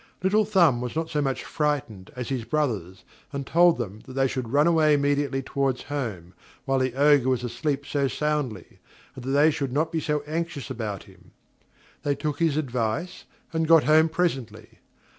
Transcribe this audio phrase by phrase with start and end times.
[0.23, 4.25] Little Thumb was not so much frightened as his brothers, and told them that they
[4.27, 6.33] should run away immediately towards home,
[6.65, 8.79] while the Ogre was asleep so soundly;
[9.15, 11.33] and that they should not be anxious about him.
[12.01, 14.79] They took his advice, and got home presently.